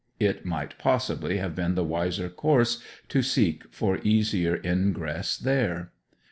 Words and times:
It 0.19 0.47
might 0.47 0.79
possibly 0.79 1.37
have 1.37 1.53
been 1.53 1.75
the 1.75 1.83
wiser 1.83 2.27
course 2.27 2.81
to 3.09 3.21
seek 3.21 3.65
for 3.71 3.99
easier 4.01 4.59
ingress 4.63 5.37
there. 5.37 5.91